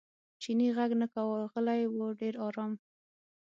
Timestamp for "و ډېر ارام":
1.95-2.73